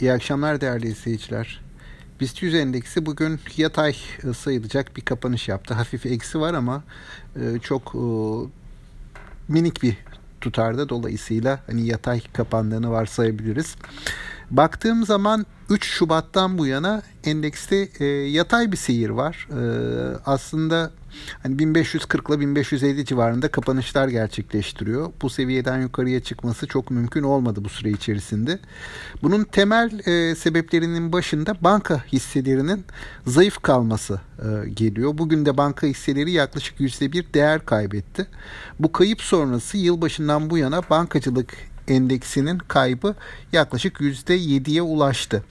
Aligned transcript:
İyi 0.00 0.12
akşamlar 0.12 0.60
değerli 0.60 0.88
izleyiciler. 0.88 1.60
BIST 2.20 2.42
100 2.42 2.54
endeksi 2.54 3.06
bugün 3.06 3.40
yatay 3.56 3.96
sayılacak 4.36 4.96
bir 4.96 5.02
kapanış 5.02 5.48
yaptı. 5.48 5.74
Hafif 5.74 6.06
eksi 6.06 6.40
var 6.40 6.54
ama 6.54 6.84
e, 7.36 7.58
çok 7.58 7.94
e, 7.94 8.00
minik 9.48 9.82
bir 9.82 9.96
tutarda 10.40 10.88
dolayısıyla 10.88 11.60
hani 11.66 11.86
yatay 11.86 12.20
kapandığını 12.32 12.90
varsayabiliriz. 12.90 13.76
Baktığım 14.50 15.06
zaman 15.06 15.46
3 15.70 15.84
Şubat'tan 15.84 16.58
bu 16.58 16.66
yana 16.66 17.02
endekste 17.24 17.88
e, 18.00 18.04
yatay 18.06 18.72
bir 18.72 18.76
seyir 18.76 19.10
var. 19.10 19.48
E, 19.50 19.60
aslında 20.26 20.90
hani 21.42 21.58
1540 21.58 22.30
ile 22.30 22.40
1550 22.40 23.04
civarında 23.04 23.48
kapanışlar 23.48 24.08
gerçekleştiriyor. 24.08 25.12
Bu 25.22 25.30
seviyeden 25.30 25.80
yukarıya 25.80 26.20
çıkması 26.20 26.66
çok 26.66 26.90
mümkün 26.90 27.22
olmadı 27.22 27.64
bu 27.64 27.68
süre 27.68 27.90
içerisinde. 27.90 28.58
Bunun 29.22 29.44
temel 29.44 30.06
e, 30.08 30.34
sebeplerinin 30.34 31.12
başında 31.12 31.56
banka 31.60 32.04
hisselerinin 32.04 32.84
zayıf 33.26 33.62
kalması 33.62 34.20
e, 34.38 34.68
geliyor. 34.68 35.18
Bugün 35.18 35.46
de 35.46 35.56
banka 35.56 35.86
hisseleri 35.86 36.30
yaklaşık 36.30 36.80
%1 36.80 37.34
değer 37.34 37.64
kaybetti. 37.64 38.26
Bu 38.78 38.92
kayıp 38.92 39.22
sonrası 39.22 39.76
yılbaşından 39.76 40.50
bu 40.50 40.58
yana 40.58 40.82
bankacılık 40.90 41.54
endeksinin 41.88 42.58
kaybı 42.58 43.14
yaklaşık 43.52 44.00
%7'ye 44.00 44.82
ulaştı. 44.82 45.44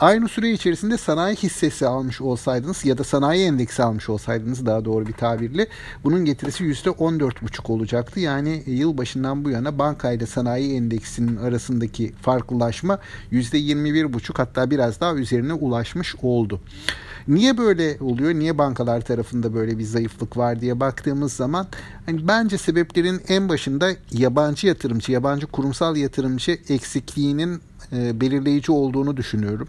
Aynı 0.00 0.28
süre 0.28 0.50
içerisinde 0.50 0.96
sanayi 0.96 1.36
hissesi 1.36 1.86
almış 1.86 2.20
olsaydınız 2.20 2.84
ya 2.84 2.98
da 2.98 3.04
sanayi 3.04 3.46
endeksi 3.46 3.82
almış 3.82 4.08
olsaydınız 4.08 4.66
daha 4.66 4.84
doğru 4.84 5.06
bir 5.06 5.12
tabirle 5.12 5.66
bunun 6.04 6.24
getirisi 6.24 6.64
%14,5 6.64 7.72
olacaktı. 7.72 8.20
Yani 8.20 8.62
yıl 8.66 8.98
başından 8.98 9.44
bu 9.44 9.50
yana 9.50 9.78
banka 9.78 10.12
ile 10.12 10.26
sanayi 10.26 10.74
endeksinin 10.74 11.36
arasındaki 11.36 12.12
farklılaşma 12.22 12.98
%21,5 13.32 14.36
hatta 14.36 14.70
biraz 14.70 15.00
daha 15.00 15.14
üzerine 15.14 15.52
ulaşmış 15.52 16.16
oldu. 16.22 16.60
Niye 17.28 17.58
böyle 17.58 17.96
oluyor? 18.00 18.34
Niye 18.34 18.58
bankalar 18.58 19.00
tarafında 19.00 19.54
böyle 19.54 19.78
bir 19.78 19.84
zayıflık 19.84 20.36
var 20.36 20.60
diye 20.60 20.80
baktığımız 20.80 21.32
zaman 21.32 21.66
hani 22.06 22.28
bence 22.28 22.58
sebeplerin 22.58 23.20
en 23.28 23.48
başında 23.48 23.90
yabancı 24.12 24.66
yatırımcı, 24.66 25.12
yabancı 25.12 25.46
kurumsal 25.46 25.96
yatırımcı 25.96 26.58
eksikliğinin 26.68 27.60
e, 27.92 28.20
belirleyici 28.20 28.72
olduğunu 28.72 29.16
düşünüyorum. 29.16 29.68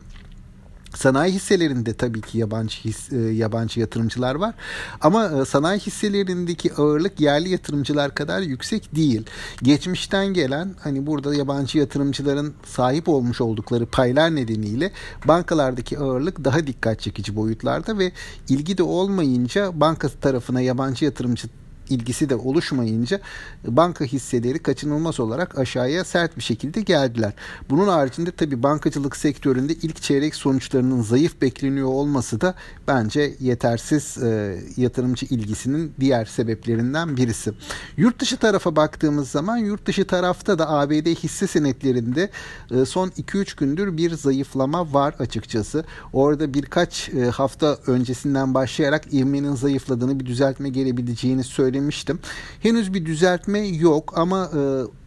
Sanayi 0.95 1.33
hisselerinde 1.33 1.93
tabii 1.93 2.21
ki 2.21 2.37
yabancı 2.37 2.79
his, 2.79 3.13
e, 3.13 3.17
yabancı 3.17 3.79
yatırımcılar 3.79 4.35
var. 4.35 4.55
Ama 5.01 5.25
e, 5.41 5.45
sanayi 5.45 5.79
hisselerindeki 5.79 6.73
ağırlık 6.73 7.19
yerli 7.19 7.49
yatırımcılar 7.49 8.15
kadar 8.15 8.41
yüksek 8.41 8.95
değil. 8.95 9.25
Geçmişten 9.63 10.27
gelen 10.27 10.75
hani 10.79 11.07
burada 11.07 11.35
yabancı 11.35 11.77
yatırımcıların 11.77 12.53
sahip 12.65 13.09
olmuş 13.09 13.41
oldukları 13.41 13.85
paylar 13.85 14.35
nedeniyle 14.35 14.91
bankalardaki 15.25 15.99
ağırlık 15.99 16.43
daha 16.45 16.67
dikkat 16.67 16.99
çekici 16.99 17.35
boyutlarda 17.35 17.97
ve 17.97 18.11
ilgi 18.49 18.77
de 18.77 18.83
olmayınca 18.83 19.79
banka 19.79 20.09
tarafına 20.09 20.61
yabancı 20.61 21.05
yatırımcı 21.05 21.47
ilgisi 21.89 22.29
de 22.29 22.35
oluşmayınca 22.35 23.19
banka 23.67 24.05
hisseleri 24.05 24.59
kaçınılmaz 24.59 25.19
olarak 25.19 25.57
aşağıya 25.57 26.03
sert 26.03 26.37
bir 26.37 26.41
şekilde 26.43 26.81
geldiler. 26.81 27.33
Bunun 27.69 27.87
haricinde 27.87 28.31
tabi 28.31 28.63
bankacılık 28.63 29.17
sektöründe 29.17 29.73
ilk 29.73 30.01
çeyrek 30.01 30.35
sonuçlarının 30.35 31.01
zayıf 31.01 31.41
bekleniyor 31.41 31.87
olması 31.87 32.41
da 32.41 32.55
bence 32.87 33.35
yetersiz 33.39 34.17
e, 34.17 34.59
yatırımcı 34.77 35.25
ilgisinin 35.25 35.93
diğer 35.99 36.25
sebeplerinden 36.25 37.17
birisi. 37.17 37.51
Yurt 37.97 38.19
dışı 38.19 38.37
tarafa 38.37 38.75
baktığımız 38.75 39.29
zaman 39.29 39.57
yurt 39.57 39.85
dışı 39.85 40.07
tarafta 40.07 40.59
da 40.59 40.69
ABD 40.69 41.07
hisse 41.07 41.47
senetlerinde 41.47 42.29
e, 42.71 42.85
son 42.85 43.07
2-3 43.07 43.59
gündür 43.59 43.97
bir 43.97 44.13
zayıflama 44.13 44.93
var 44.93 45.15
açıkçası. 45.19 45.85
Orada 46.13 46.53
birkaç 46.53 47.09
e, 47.09 47.25
hafta 47.25 47.77
öncesinden 47.87 48.53
başlayarak 48.53 49.13
ivmenin 49.13 49.55
zayıfladığını 49.55 50.19
bir 50.19 50.25
düzeltme 50.25 50.69
gelebileceğini 50.69 51.43
söyledi 51.43 51.78
söylemiştim. 51.79 52.19
Henüz 52.59 52.93
bir 52.93 53.05
düzeltme 53.05 53.59
yok 53.59 54.13
ama 54.15 54.51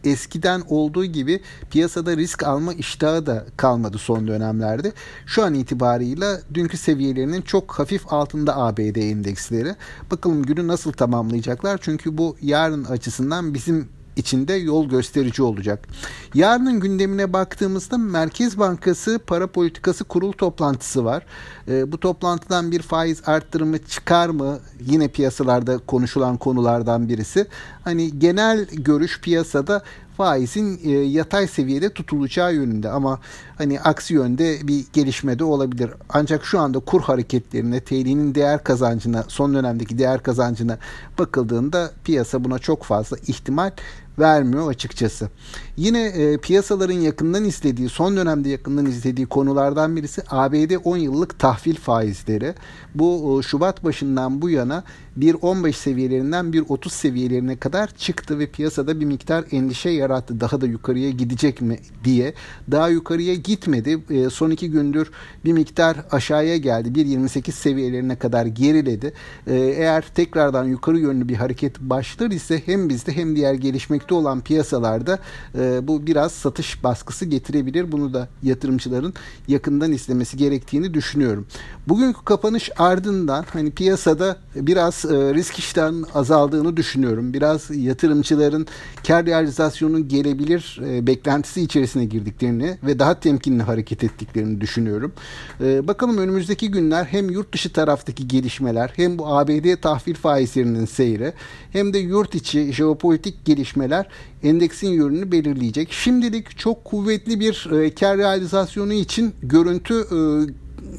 e, 0.03 0.09
eskiden 0.09 0.61
olduğu 0.69 1.05
gibi 1.05 1.39
piyasada 1.71 2.17
risk 2.17 2.43
alma 2.43 2.73
iştahı 2.73 3.25
da 3.25 3.45
kalmadı 3.57 3.97
son 3.97 4.27
dönemlerde. 4.27 4.93
Şu 5.25 5.43
an 5.43 5.53
itibarıyla 5.53 6.41
dünkü 6.53 6.77
seviyelerinin 6.77 7.41
çok 7.41 7.79
hafif 7.79 8.13
altında 8.13 8.57
ABD 8.57 8.95
endeksleri. 8.95 9.75
Bakalım 10.11 10.43
günü 10.43 10.67
nasıl 10.67 10.91
tamamlayacaklar? 10.91 11.79
Çünkü 11.81 12.17
bu 12.17 12.35
yarın 12.41 12.83
açısından 12.83 13.53
bizim 13.53 13.87
içinde 14.15 14.53
yol 14.53 14.89
gösterici 14.89 15.43
olacak. 15.43 15.87
Yarının 16.33 16.79
gündemine 16.79 17.33
baktığımızda 17.33 17.97
Merkez 17.97 18.59
Bankası 18.59 19.19
Para 19.27 19.47
Politikası 19.47 20.03
Kurul 20.03 20.31
toplantısı 20.31 21.05
var. 21.05 21.25
E, 21.67 21.91
bu 21.91 21.99
toplantıdan 21.99 22.71
bir 22.71 22.81
faiz 22.81 23.21
arttırımı 23.25 23.77
çıkar 23.77 24.29
mı? 24.29 24.59
Yine 24.85 25.07
piyasalarda 25.07 25.77
konuşulan 25.77 26.37
konulardan 26.37 27.09
birisi. 27.09 27.47
Hani 27.83 28.19
genel 28.19 28.65
görüş 28.65 29.21
piyasada 29.21 29.83
faizin 30.17 30.79
e, 30.83 30.89
yatay 30.91 31.47
seviyede 31.47 31.89
tutulacağı 31.89 32.53
yönünde 32.53 32.89
ama 32.89 33.19
hani 33.57 33.79
aksi 33.79 34.13
yönde 34.13 34.67
bir 34.67 34.85
gelişme 34.93 35.39
de 35.39 35.43
olabilir. 35.43 35.91
Ancak 36.09 36.45
şu 36.45 36.59
anda 36.59 36.79
kur 36.79 37.01
hareketlerine, 37.01 37.79
TL'nin 37.79 38.35
değer 38.35 38.63
kazancına, 38.63 39.23
son 39.27 39.53
dönemdeki 39.53 39.97
değer 39.97 40.23
kazancına 40.23 40.77
bakıldığında 41.19 41.91
piyasa 42.03 42.43
buna 42.43 42.59
çok 42.59 42.83
fazla 42.83 43.17
ihtimal 43.27 43.71
vermiyor 44.19 44.69
açıkçası. 44.69 45.29
Yine 45.77 46.05
e, 46.05 46.37
piyasaların 46.37 46.93
yakından 46.93 47.45
izlediği, 47.45 47.89
son 47.89 48.17
dönemde 48.17 48.49
yakından 48.49 48.85
izlediği 48.85 49.27
konulardan 49.27 49.95
birisi 49.95 50.21
ABD 50.29 50.71
10 50.83 50.97
yıllık 50.97 51.39
tahvil 51.39 51.75
faizleri. 51.75 52.53
Bu 52.95 53.39
e, 53.39 53.43
Şubat 53.43 53.83
başından 53.83 54.41
bu 54.41 54.49
yana 54.49 54.83
1.15 55.19 55.73
seviyelerinden 55.73 56.45
1.30 56.45 56.89
seviyelerine 56.89 57.55
kadar 57.55 57.87
çıktı 57.97 58.39
ve 58.39 58.47
piyasada 58.47 58.99
bir 58.99 59.05
miktar 59.05 59.45
endişe 59.51 59.89
yarattı. 59.89 60.41
Daha 60.41 60.61
da 60.61 60.65
yukarıya 60.65 61.09
gidecek 61.09 61.61
mi 61.61 61.79
diye. 62.03 62.33
Daha 62.71 62.89
yukarıya 62.89 63.35
gitmedi. 63.35 63.99
E, 64.09 64.29
son 64.29 64.51
iki 64.51 64.71
gündür 64.71 65.11
bir 65.45 65.53
miktar 65.53 65.97
aşağıya 66.11 66.57
geldi. 66.57 66.89
1.28 66.89 67.51
seviyelerine 67.51 68.15
kadar 68.15 68.45
geriledi. 68.45 69.13
E, 69.47 69.55
eğer 69.55 70.03
tekrardan 70.15 70.65
yukarı 70.65 70.99
yönlü 70.99 71.29
bir 71.29 71.35
hareket 71.35 71.79
başlar 71.79 72.31
ise 72.31 72.61
hem 72.65 72.89
bizde 72.89 73.15
hem 73.15 73.35
diğer 73.35 73.53
gelişmekte 74.03 74.13
olan 74.15 74.41
piyasalarda 74.41 75.19
e, 75.55 75.87
bu 75.87 76.07
biraz 76.07 76.31
satış 76.31 76.83
baskısı 76.83 77.25
getirebilir. 77.25 77.91
Bunu 77.91 78.13
da 78.13 78.27
yatırımcıların 78.43 79.13
yakından 79.47 79.91
izlemesi 79.91 80.37
gerektiğini 80.37 80.93
düşünüyorum. 80.93 81.45
Bugünkü 81.87 82.23
kapanış 82.25 82.69
ardından 82.77 83.45
hani 83.53 83.71
piyasada 83.71 84.37
biraz 84.55 85.05
e, 85.05 85.33
risk 85.33 85.59
iştahının 85.59 86.05
azaldığını 86.13 86.77
düşünüyorum. 86.77 87.33
Biraz 87.33 87.69
yatırımcıların 87.69 88.67
kar 89.07 89.25
realizasyonu 89.25 90.07
gelebilir 90.07 90.79
e, 90.85 91.07
beklentisi 91.07 91.61
içerisine 91.61 92.05
girdiklerini 92.05 92.77
ve 92.83 92.99
daha 92.99 93.19
temkinli 93.19 93.63
hareket 93.63 94.03
ettiklerini 94.03 94.61
düşünüyorum. 94.61 95.13
E, 95.61 95.87
bakalım 95.87 96.17
önümüzdeki 96.17 96.71
günler 96.71 97.05
hem 97.05 97.29
yurt 97.29 97.53
dışı 97.53 97.73
taraftaki 97.73 98.27
gelişmeler 98.27 98.91
hem 98.95 99.17
bu 99.17 99.27
ABD 99.27 99.81
tahvil 99.81 100.15
faizlerinin 100.15 100.85
seyri 100.85 101.33
hem 101.73 101.93
de 101.93 101.97
yurt 101.97 102.35
içi 102.35 102.73
jeopolitik 102.73 103.45
gelişmeler 103.93 104.07
endeksin 104.43 104.87
yönünü 104.87 105.31
belirleyecek. 105.31 105.91
Şimdilik 105.91 106.57
çok 106.57 106.85
kuvvetli 106.85 107.39
bir 107.39 107.71
e, 107.71 107.95
kar 107.95 108.17
realizasyonu 108.17 108.93
için 108.93 109.33
görüntü 109.43 109.93
e, 109.93 110.19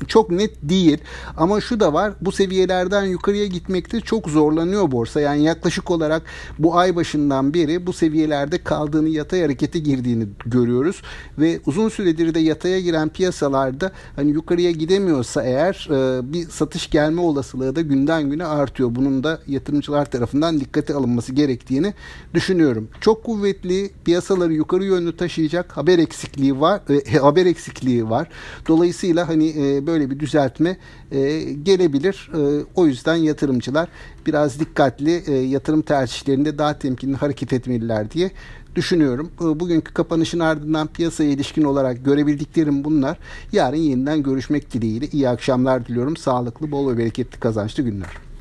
çok 0.08 0.30
net 0.30 0.50
değil. 0.62 0.98
Ama 1.36 1.60
şu 1.60 1.80
da 1.80 1.92
var. 1.92 2.12
Bu 2.20 2.32
seviyelerden 2.32 3.04
yukarıya 3.04 3.46
gitmekte 3.46 4.00
çok 4.00 4.28
zorlanıyor 4.28 4.92
borsa. 4.92 5.20
Yani 5.20 5.42
yaklaşık 5.44 5.90
olarak 5.90 6.22
bu 6.58 6.76
ay 6.76 6.96
başından 6.96 7.54
beri 7.54 7.86
bu 7.86 7.92
seviyelerde 7.92 8.64
kaldığını 8.64 9.08
yatay 9.08 9.40
harekete 9.40 9.78
girdiğini 9.78 10.26
görüyoruz 10.46 11.02
ve 11.38 11.60
uzun 11.66 11.88
süredir 11.88 12.34
de 12.34 12.40
yataya 12.40 12.80
giren 12.80 13.08
piyasalarda 13.08 13.92
hani 14.16 14.30
yukarıya 14.30 14.70
gidemiyorsa 14.70 15.42
eğer 15.42 15.88
e, 15.90 16.32
bir 16.32 16.48
satış 16.48 16.90
gelme 16.90 17.20
olasılığı 17.20 17.76
da 17.76 17.80
günden 17.80 18.30
güne 18.30 18.44
artıyor. 18.44 18.94
Bunun 18.94 19.24
da 19.24 19.40
yatırımcılar 19.46 20.10
tarafından 20.10 20.60
dikkate 20.60 20.94
alınması 20.94 21.32
gerektiğini 21.32 21.94
düşünüyorum. 22.34 22.88
Çok 23.00 23.24
kuvvetli 23.24 23.90
piyasaları 24.04 24.52
yukarı 24.52 24.84
yönlü 24.84 25.16
taşıyacak 25.16 25.76
haber 25.76 25.98
eksikliği 25.98 26.60
var. 26.60 26.80
E, 26.90 27.18
haber 27.18 27.46
eksikliği 27.46 28.10
var. 28.10 28.28
Dolayısıyla 28.68 29.28
hani 29.28 29.48
e, 29.48 29.83
böyle 29.86 30.10
bir 30.10 30.20
düzeltme 30.20 30.76
e, 31.12 31.40
gelebilir. 31.62 32.30
E, 32.34 32.64
o 32.74 32.86
yüzden 32.86 33.14
yatırımcılar 33.14 33.88
biraz 34.26 34.60
dikkatli 34.60 35.22
e, 35.26 35.32
yatırım 35.32 35.82
tercihlerinde 35.82 36.58
daha 36.58 36.78
temkinli 36.78 37.16
hareket 37.16 37.52
etmeliler 37.52 38.10
diye 38.10 38.30
düşünüyorum. 38.74 39.30
E, 39.40 39.60
bugünkü 39.60 39.94
kapanışın 39.94 40.40
ardından 40.40 40.86
piyasaya 40.86 41.30
ilişkin 41.30 41.64
olarak 41.64 42.04
görebildiklerim 42.04 42.84
bunlar. 42.84 43.18
Yarın 43.52 43.76
yeniden 43.76 44.22
görüşmek 44.22 44.72
dileğiyle 44.72 45.06
iyi 45.06 45.28
akşamlar 45.28 45.86
diliyorum. 45.86 46.16
Sağlıklı, 46.16 46.70
bol 46.70 46.92
ve 46.92 46.98
bereketli 46.98 47.40
kazançlı 47.40 47.82
günler. 47.82 48.33